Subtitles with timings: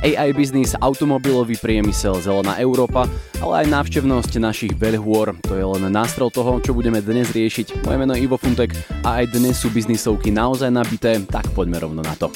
[0.00, 3.04] AI biznis, automobilový priemysel, zelená Európa,
[3.44, 5.36] ale aj návštevnosť našich veľhôr.
[5.44, 7.84] To je len nástrel toho, čo budeme dnes riešiť.
[7.84, 8.72] Moje meno je Ivo Funtek
[9.04, 12.32] a aj dnes sú biznisovky naozaj nabité, tak poďme rovno na to.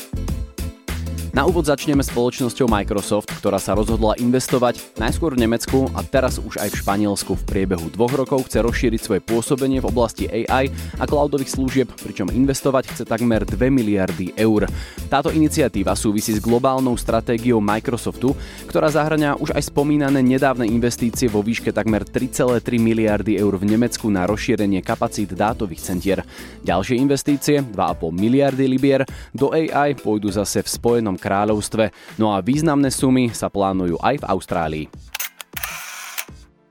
[1.35, 6.63] Na úvod začneme spoločnosťou Microsoft, ktorá sa rozhodla investovať najskôr v Nemecku a teraz už
[6.63, 7.35] aj v Španielsku.
[7.35, 12.31] V priebehu dvoch rokov chce rozšíriť svoje pôsobenie v oblasti AI a cloudových služieb, pričom
[12.31, 14.71] investovať chce takmer 2 miliardy eur.
[15.11, 18.31] Táto iniciatíva súvisí s globálnou stratégiou Microsoftu,
[18.71, 24.07] ktorá zahrania už aj spomínané nedávne investície vo výške takmer 3,3 miliardy eur v Nemecku
[24.07, 26.23] na rozšírenie kapacít dátových centier.
[26.63, 29.03] Ďalšie investície, 2,5 miliardy libier,
[29.35, 31.89] do AI pôjdu zase v Spojenom kráľovstve,
[32.21, 34.87] no a významné sumy sa plánujú aj v Austrálii.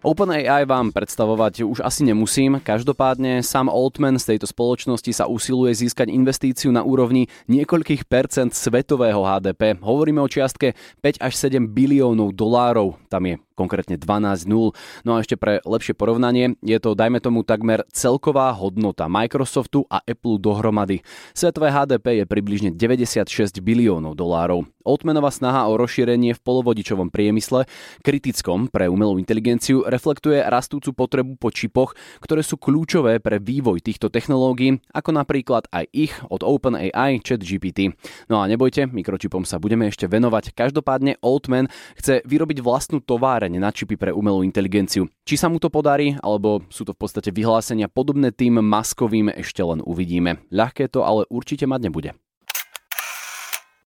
[0.04, 6.12] OpenAI vám predstavovať už asi nemusím, každopádne Sam Altman z tejto spoločnosti sa usiluje získať
[6.12, 9.80] investíciu na úrovni niekoľkých percent svetového HDP.
[9.80, 14.74] Hovoríme o čiastke 5 až 7 biliónov dolárov, tam je konkrétne 12 nul.
[15.08, 20.02] No a ešte pre lepšie porovnanie, je to dajme tomu takmer celková hodnota Microsoftu a
[20.04, 21.06] Apple dohromady.
[21.32, 24.66] Svetové HDP je približne 96 biliónov dolárov.
[24.84, 27.64] Altmanová snaha o rozšírenie v polovodičovom priemysle,
[28.04, 34.12] kritickom pre umelú inteligenciu, reflektuje rastúcu potrebu po čipoch, ktoré sú kľúčové pre vývoj týchto
[34.12, 37.96] technológií, ako napríklad aj ich od OpenAI ChatGPT.
[38.28, 40.52] No a nebojte, mikročipom sa budeme ešte venovať.
[40.52, 45.10] Každopádne Altman chce vyrobiť vlastnú továreň na čipy pre umelú inteligenciu.
[45.28, 49.60] Či sa mu to podarí, alebo sú to v podstate vyhlásenia podobné tým maskovým, ešte
[49.66, 50.44] len uvidíme.
[50.54, 52.12] Ľahké to ale určite mať nebude.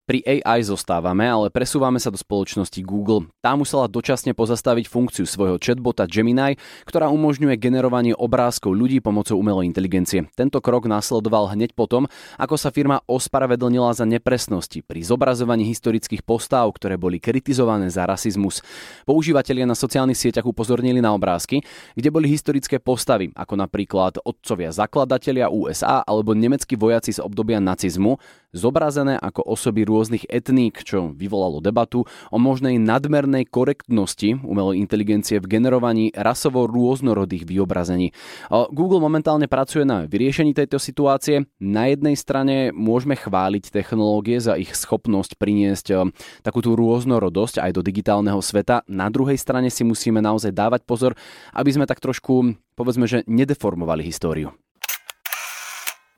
[0.06, 3.26] Pri AI zostávame, ale presúvame sa do spoločnosti Google.
[3.42, 9.66] Tá musela dočasne pozastaviť funkciu svojho chatbota Gemini, ktorá umožňuje generovanie obrázkov ľudí pomocou umelej
[9.66, 10.30] inteligencie.
[10.38, 12.06] Tento krok následoval hneď potom,
[12.38, 18.62] ako sa firma ospravedlnila za nepresnosti pri zobrazovaní historických postáv, ktoré boli kritizované za rasizmus.
[19.10, 21.66] Používatelia na sociálnych sieťach upozornili na obrázky,
[21.98, 28.22] kde boli historické postavy, ako napríklad otcovia zakladatelia USA alebo nemeckí vojaci z obdobia nacizmu,
[28.54, 35.48] zobrazené ako osoby rôznych etník, čo vyvolalo debatu o možnej nadmernej korektnosti umelej inteligencie v
[35.48, 38.12] generovaní rasovo rôznorodých vyobrazení.
[38.52, 41.48] Google momentálne pracuje na vyriešení tejto situácie.
[41.64, 46.12] Na jednej strane môžeme chváliť technológie za ich schopnosť priniesť
[46.44, 48.84] takúto rôznorodosť aj do digitálneho sveta.
[48.92, 51.16] Na druhej strane si musíme naozaj dávať pozor,
[51.56, 54.52] aby sme tak trošku povedzme, že nedeformovali históriu.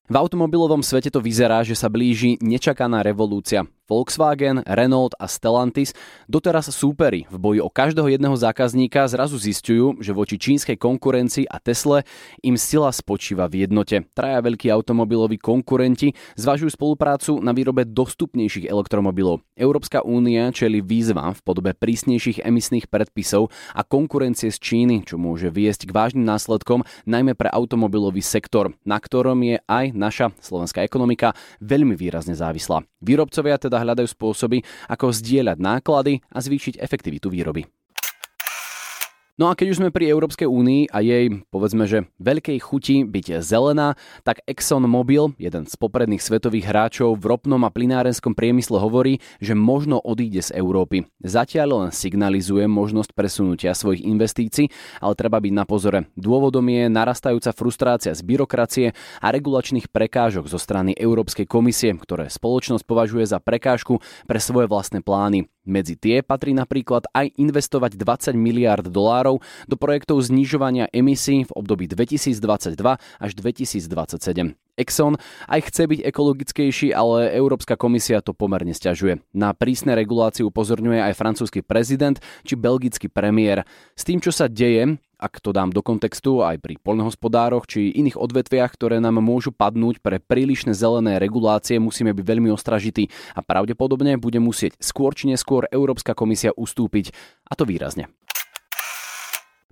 [0.08, 3.68] V automobilovom svete to vyzerá, že sa blíži nečakaná revolúcia.
[3.88, 5.96] Volkswagen, Renault a Stellantis
[6.28, 11.58] doteraz súperi v boji o každého jedného zákazníka zrazu zistujú, že voči čínskej konkurencii a
[11.64, 12.04] Tesle
[12.44, 14.04] im sila spočíva v jednote.
[14.12, 19.48] Traja veľkí automobiloví konkurenti zvažujú spoluprácu na výrobe dostupnejších elektromobilov.
[19.56, 25.48] Európska únia čeli výzvam v podobe prísnejších emisných predpisov a konkurencie z Číny, čo môže
[25.48, 31.32] viesť k vážnym následkom najmä pre automobilový sektor, na ktorom je aj naša slovenská ekonomika
[31.64, 32.84] veľmi výrazne závislá.
[33.00, 37.66] Výrobcovia teda hľadajú spôsoby, ako zdieľať náklady a zvýšiť efektivitu výroby.
[39.38, 43.46] No a keď už sme pri Európskej únii a jej, povedzme, že veľkej chuti byť
[43.46, 43.94] zelená,
[44.26, 50.02] tak ExxonMobil, jeden z popredných svetových hráčov v ropnom a plinárenskom priemysle hovorí, že možno
[50.02, 51.06] odíde z Európy.
[51.22, 56.10] Zatiaľ len signalizuje možnosť presunutia svojich investícií, ale treba byť na pozore.
[56.18, 62.82] Dôvodom je narastajúca frustrácia z byrokracie a regulačných prekážok zo strany Európskej komisie, ktoré spoločnosť
[62.90, 65.46] považuje za prekážku pre svoje vlastné plány.
[65.68, 69.27] Medzi tie patrí napríklad aj investovať 20 miliard dolárov
[69.68, 74.56] do projektov znižovania emisí v období 2022 až 2027.
[74.78, 75.18] Exxon
[75.50, 79.20] aj chce byť ekologickejší, ale Európska komisia to pomerne stiažuje.
[79.34, 83.66] Na prísne regulácie upozorňuje aj francúzsky prezident či belgický premiér.
[83.98, 88.22] S tým, čo sa deje, ak to dám do kontextu aj pri poľnohospodároch či iných
[88.22, 94.22] odvetviach, ktoré nám môžu padnúť pre prílišné zelené regulácie, musíme byť veľmi ostražití a pravdepodobne
[94.22, 97.10] bude musieť skôr či neskôr Európska komisia ustúpiť,
[97.50, 98.14] a to výrazne.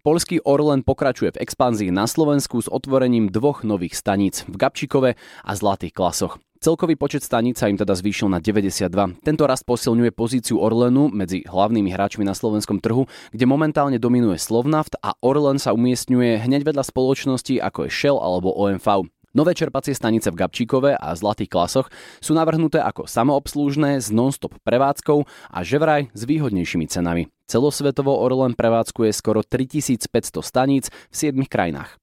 [0.05, 5.51] Polský Orlen pokračuje v expanzii na Slovensku s otvorením dvoch nových staníc v Gabčíkove a
[5.57, 6.37] Zlatých klasoch.
[6.61, 8.85] Celkový počet staníc sa im teda zvýšil na 92.
[9.25, 14.93] Tento rast posilňuje pozíciu Orlenu medzi hlavnými hráčmi na slovenskom trhu, kde momentálne dominuje Slovnaft
[15.01, 19.09] a Orlen sa umiestňuje hneď vedľa spoločnosti ako je Shell alebo OMV.
[19.33, 21.89] Nové čerpacie stanice v Gabčíkove a Zlatých klasoch
[22.21, 27.34] sú navrhnuté ako samoobslúžne s non-stop prevádzkou a že vraj s výhodnejšími cenami.
[27.45, 32.01] Celosvetovo Orlen prevádzkuje skoro 3500 staníc v 7 krajinách.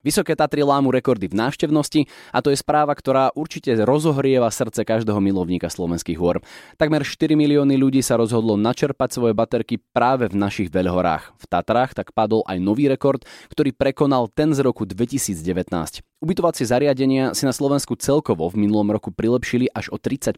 [0.00, 5.20] Vysoké Tatry lámu rekordy v návštevnosti a to je správa, ktorá určite rozohrieva srdce každého
[5.20, 6.40] milovníka slovenských hôr.
[6.80, 11.36] Takmer 4 milióny ľudí sa rozhodlo načerpať svoje baterky práve v našich veľhorách.
[11.36, 16.00] V Tatrách tak padol aj nový rekord, ktorý prekonal ten z roku 2019.
[16.20, 20.36] Ubytovacie zariadenia si na Slovensku celkovo v minulom roku prilepšili až o 30%.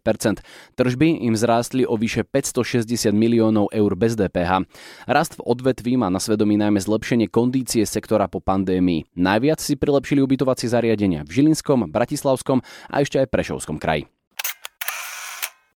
[0.78, 4.62] Tržby im zrástli o vyše 560 miliónov eur bez DPH.
[5.10, 9.10] Rast v odvetví má na svedomí najmä zlepšenie kondície sektora po pandémii.
[9.18, 14.06] Najviac si prilepšili ubytovacie zariadenia v Žilinskom, Bratislavskom a ešte aj Prešovskom kraji.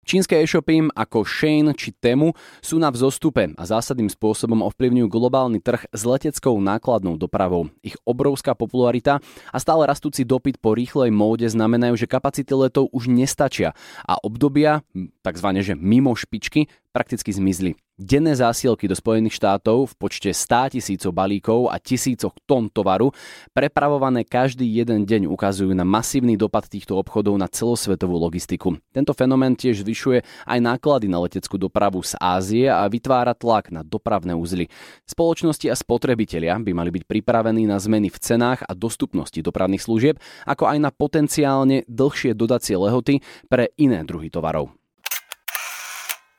[0.06, 2.30] Čínske e-shopy ako Shane či Temu
[2.62, 7.74] sú na vzostupe a zásadným spôsobom ovplyvňujú globálny trh s leteckou nákladnou dopravou.
[7.82, 9.18] Ich obrovská popularita
[9.50, 13.74] a stále rastúci dopyt po rýchlej móde znamenajú, že kapacity letov už nestačia
[14.06, 14.86] a obdobia,
[15.26, 15.48] tzv.
[15.58, 17.76] že mimo špičky, prakticky zmizli.
[17.96, 23.12] Denné zásielky do Spojených štátov v počte 100 tisícov balíkov a tisícoch tón tovaru,
[23.56, 28.80] prepravované každý jeden deň, ukazujú na masívny dopad týchto obchodov na celosvetovú logistiku.
[28.92, 33.80] Tento fenomén tiež zvyšuje aj náklady na leteckú dopravu z Ázie a vytvára tlak na
[33.80, 34.68] dopravné úzly.
[35.08, 40.16] Spoločnosti a spotrebitelia by mali byť pripravení na zmeny v cenách a dostupnosti dopravných služieb,
[40.44, 44.76] ako aj na potenciálne dlhšie dodacie lehoty pre iné druhy tovarov.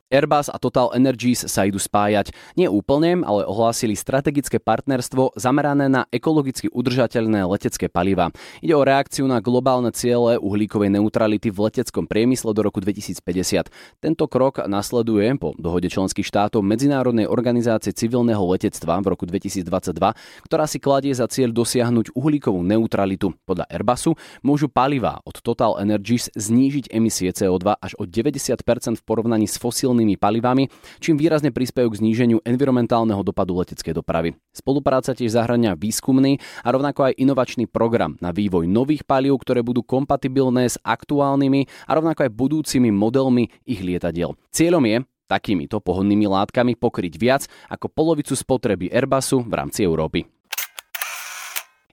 [0.08, 2.32] Airbus a Total Energies sa idú spájať.
[2.56, 8.32] Nie úplne, ale ohlásili strategické partnerstvo zamerané na ekologicky udržateľné letecké paliva.
[8.64, 13.20] Ide o reakciu na globálne ciele uhlíkovej neutrality v leteckom priemysle do roku 2050.
[14.00, 19.68] Tento krok nasleduje po dohode členských štátov Medzinárodnej organizácie civilného letectva v roku 2022,
[20.48, 23.36] ktorá si kladie za cieľ dosiahnuť uhlíkovú neutralitu.
[23.44, 28.56] Podľa Airbusu môžu paliva od Total Energies znížiť emisie CO2 až o 90%
[28.96, 30.70] v porovnaní s fosílnymi fosilnými palivami,
[31.02, 34.38] čím výrazne prispejú k zníženiu environmentálneho dopadu leteckej dopravy.
[34.54, 39.82] Spolupráca tiež zahrania výskumný a rovnako aj inovačný program na vývoj nových palív, ktoré budú
[39.82, 44.38] kompatibilné s aktuálnymi a rovnako aj budúcimi modelmi ich lietadiel.
[44.54, 50.30] Cieľom je takýmito pohodnými látkami pokryť viac ako polovicu spotreby Airbusu v rámci Európy.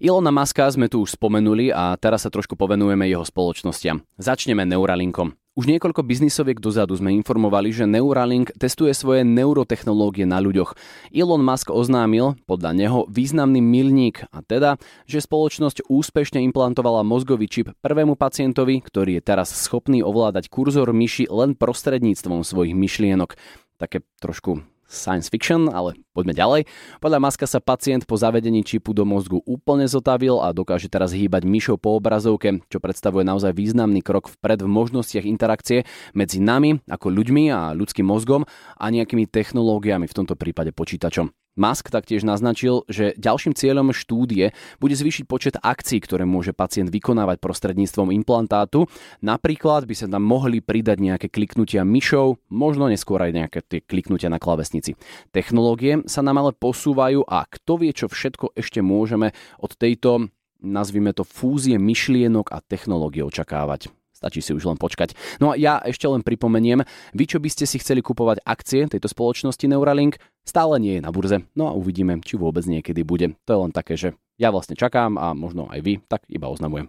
[0.02, 4.02] Ilona Maska sme tu už spomenuli a teraz sa trošku povenujeme jeho spoločnostiam.
[4.18, 5.38] Začneme Neuralinkom.
[5.54, 10.74] Už niekoľko biznisoviek dozadu sme informovali, že Neuralink testuje svoje neurotechnológie na ľuďoch.
[11.14, 17.70] Elon Musk oznámil, podľa neho, významný milník a teda, že spoločnosť úspešne implantovala mozgový čip
[17.86, 23.38] prvému pacientovi, ktorý je teraz schopný ovládať kurzor myši len prostredníctvom svojich myšlienok.
[23.78, 26.60] Také trošku science fiction, ale poďme ďalej.
[27.02, 31.44] Podľa Maska sa pacient po zavedení čipu do mozgu úplne zotavil a dokáže teraz hýbať
[31.44, 35.84] myšou po obrazovke, čo predstavuje naozaj významný krok vpred v možnostiach interakcie
[36.16, 38.46] medzi nami ako ľuďmi a ľudským mozgom
[38.78, 41.43] a nejakými technológiami, v tomto prípade počítačom.
[41.54, 44.50] Musk taktiež naznačil, že ďalším cieľom štúdie
[44.82, 48.90] bude zvýšiť počet akcií, ktoré môže pacient vykonávať prostredníctvom implantátu.
[49.22, 54.26] Napríklad by sa tam mohli pridať nejaké kliknutia myšou, možno neskôr aj nejaké tie kliknutia
[54.26, 54.98] na klavesnici.
[55.30, 59.30] Technológie sa nám ale posúvajú a kto vie, čo všetko ešte môžeme
[59.62, 60.28] od tejto
[60.64, 63.92] nazvime to fúzie myšlienok a technológie očakávať.
[64.24, 65.12] Stačí si už len počkať.
[65.36, 66.80] No a ja ešte len pripomeniem,
[67.12, 70.16] vy čo by ste si chceli kupovať akcie tejto spoločnosti Neuralink,
[70.48, 71.44] stále nie je na burze.
[71.52, 73.36] No a uvidíme, či vôbec niekedy bude.
[73.44, 76.88] To je len také, že ja vlastne čakám a možno aj vy, tak iba oznamujem.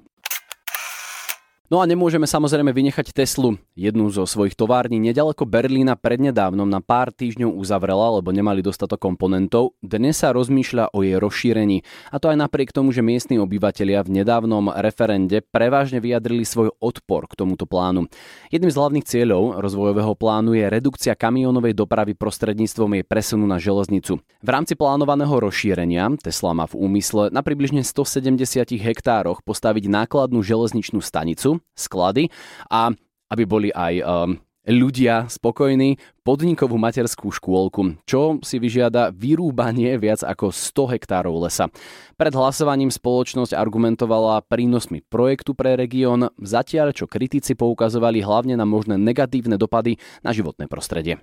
[1.65, 3.57] No a nemôžeme samozrejme vynechať Teslu.
[3.73, 9.73] Jednu zo svojich tovární nedaleko Berlína prednedávnom na pár týždňov uzavrela, lebo nemali dostatok komponentov.
[9.81, 11.81] Dnes sa rozmýšľa o jej rozšírení.
[12.13, 17.25] A to aj napriek tomu, že miestni obyvatelia v nedávnom referende prevažne vyjadrili svoj odpor
[17.25, 18.13] k tomuto plánu.
[18.53, 24.21] Jedným z hlavných cieľov rozvojového plánu je redukcia kamionovej dopravy prostredníctvom jej presunu na železnicu.
[24.21, 31.01] V rámci plánovaného rozšírenia Tesla má v úmysle na približne 170 hektároch postaviť nákladnú železničnú
[31.01, 32.31] stanicu, sklady
[32.71, 32.91] a
[33.29, 40.49] aby boli aj um, ľudia spokojní, podnikovú materskú škôlku, čo si vyžiada vyrúbanie viac ako
[40.49, 41.69] 100 hektárov lesa.
[42.17, 48.97] Pred hlasovaním spoločnosť argumentovala prínosmi projektu pre región, zatiaľ čo kritici poukazovali hlavne na možné
[48.97, 51.21] negatívne dopady na životné prostredie.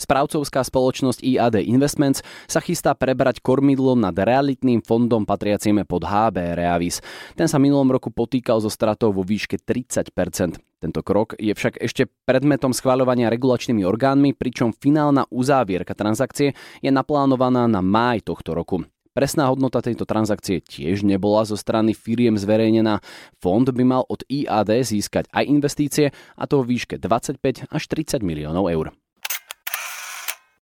[0.00, 7.04] Správcovská spoločnosť IAD Investments sa chystá prebrať kormidlo nad realitným fondom patriacim pod HB Reavis.
[7.36, 12.08] Ten sa minulom roku potýkal so stratou vo výške 30% tento krok je však ešte
[12.24, 18.88] predmetom schváľovania regulačnými orgánmi, pričom finálna uzávierka transakcie je naplánovaná na máj tohto roku.
[19.12, 23.04] Presná hodnota tejto transakcie tiež nebola zo strany firiem zverejnená.
[23.42, 26.06] Fond by mal od IAD získať aj investície,
[26.38, 28.96] a to vo výške 25 až 30 miliónov eur.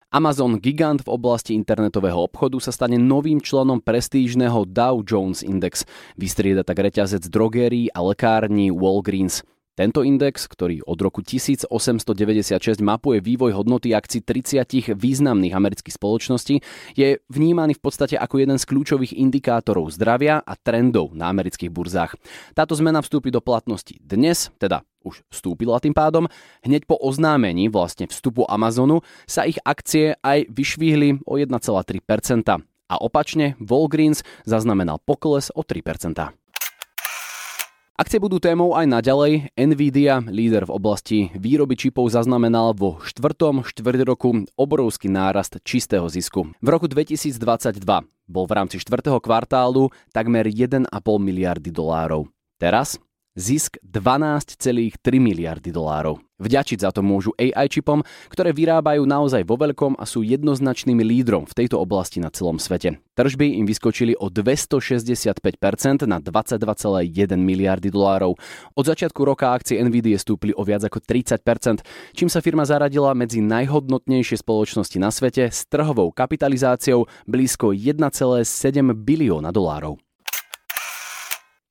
[0.07, 5.83] Amazon, gigant v oblasti internetového obchodu, sa stane novým členom prestížneho Dow Jones Index.
[6.15, 9.43] Vystrieda tak reťazec drogérií a lekární Walgreens.
[9.77, 16.65] Tento index, ktorý od roku 1896 mapuje vývoj hodnoty akcií 30 významných amerických spoločností,
[16.97, 22.17] je vnímaný v podstate ako jeden z kľúčových indikátorov zdravia a trendov na amerických burzách.
[22.57, 26.25] Táto zmena vstúpi do platnosti dnes, teda už vstúpila tým pádom,
[26.65, 31.53] hneď po oznámení vlastne vstupu Amazonu sa ich akcie aj vyšvihli o 1,3%.
[32.87, 36.46] A opačne Walgreens zaznamenal pokles o 3%.
[37.97, 39.57] Akcie budú témou aj naďalej.
[39.57, 46.53] Nvidia, líder v oblasti výroby čipov, zaznamenal vo štvrtom štvrť roku obrovský nárast čistého zisku.
[46.61, 47.41] V roku 2022
[48.29, 50.85] bol v rámci štvrtého kvartálu takmer 1,5
[51.17, 52.29] miliardy dolárov.
[52.61, 53.01] Teraz
[53.37, 56.17] zisk 12,3 miliardy dolárov.
[56.37, 61.49] Vďačiť za to môžu AI čipom, ktoré vyrábajú naozaj vo veľkom a sú jednoznačným lídrom
[61.49, 63.01] v tejto oblasti na celom svete.
[63.17, 67.09] Tržby im vyskočili o 265% na 22,1
[67.41, 68.37] miliardy dolárov.
[68.77, 71.81] Od začiatku roka akcie Nvidia stúpli o viac ako 30%,
[72.13, 78.05] čím sa firma zaradila medzi najhodnotnejšie spoločnosti na svete s trhovou kapitalizáciou blízko 1,7
[78.93, 80.06] bilióna dolárov.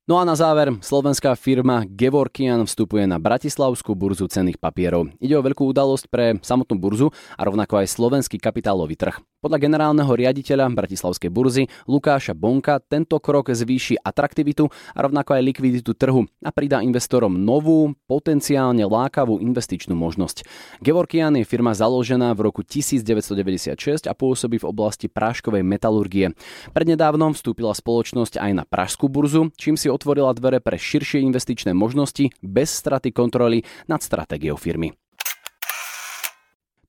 [0.07, 5.11] No a na záver, slovenská firma Gevorkian vstupuje na Bratislavskú burzu cenných papierov.
[5.19, 9.19] Ide o veľkú udalosť pre samotnú burzu a rovnako aj slovenský kapitálový trh.
[9.43, 15.91] Podľa generálneho riaditeľa Bratislavskej burzy Lukáša Bonka tento krok zvýši atraktivitu a rovnako aj likviditu
[15.99, 20.47] trhu a pridá investorom novú, potenciálne lákavú investičnú možnosť.
[20.87, 26.31] Gevorkian je firma založená v roku 1996 a pôsobí v oblasti práškovej metalurgie.
[26.71, 32.29] Prednedávnom vstúpila spoločnosť aj na Pražskú burzu, čím si otvorila dvere pre širšie investičné možnosti
[32.45, 34.93] bez straty kontroly nad stratégiou firmy.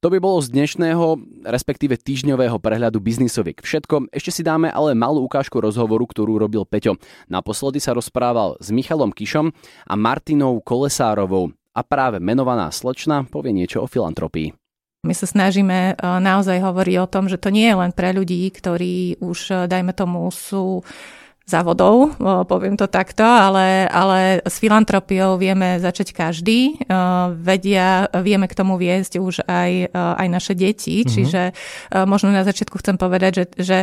[0.05, 4.13] To by bolo z dnešného, respektíve týždňového prehľadu biznisoviek všetko.
[4.13, 7.01] Ešte si dáme ale malú ukážku rozhovoru, ktorú robil Peťo.
[7.25, 9.49] Naposledy sa rozprával s Michalom Kišom
[9.89, 14.53] a Martinou Kolesárovou a práve menovaná slečna povie niečo o filantropii.
[15.01, 18.53] My sa snažíme eh, naozaj hovoriť o tom, že to nie je len pre ľudí,
[18.53, 20.85] ktorí už, eh, dajme tomu, sú
[21.47, 22.19] závodov,
[22.51, 26.75] poviem to takto, ale, ale s filantropiou vieme začať každý.
[27.39, 31.13] Vedia, vieme k tomu viesť už aj, aj naše deti, mm-hmm.
[31.15, 31.41] čiže
[32.03, 33.77] možno na začiatku chcem povedať, že, že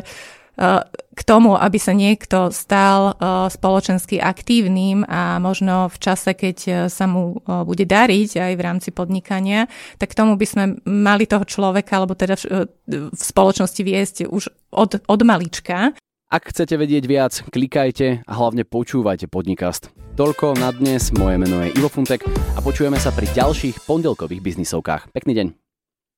[1.15, 3.19] k tomu, aby sa niekto stal
[3.51, 9.67] spoločensky aktívnym a možno v čase, keď sa mu bude dariť aj v rámci podnikania,
[9.99, 12.39] tak k tomu by sme mali toho človeka, alebo teda
[12.87, 15.97] v spoločnosti viesť už od, od malička.
[16.35, 19.95] Ak chcete vedieť viac, klikajte a hlavne počúvajte Podnikast.
[20.19, 25.15] Toľko na dnes, moje meno je Ivo Funtek a počujeme sa pri ďalších pondelkových biznisovkách.
[25.15, 25.64] Pekný deň.